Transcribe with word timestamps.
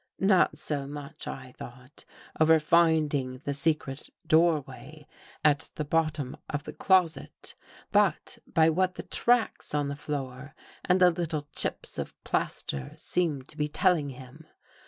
Not 0.17 0.57
so 0.57 0.87
much, 0.87 1.27
I 1.27 1.51
thought, 1.51 2.05
over 2.39 2.57
finding 2.59 3.37
the 3.45 3.53
secret 3.53 4.09
doorway 4.25 5.05
at 5.45 5.69
the 5.75 5.85
bot 5.85 6.15
tom 6.15 6.37
of 6.49 6.63
the 6.63 6.73
closet, 6.73 7.53
but 7.91 8.39
by 8.47 8.67
what 8.71 8.95
the 8.95 9.03
tracks 9.03 9.75
on 9.75 9.89
the 9.89 9.95
floor 9.95 10.55
and 10.83 10.99
the 10.99 11.11
little 11.11 11.47
chips 11.55 11.99
of 11.99 12.15
plaster 12.23 12.93
seemed 12.95 13.47
to 13.49 13.57
be 13.57 13.67
telling 13.67 14.09
him. 14.09 14.47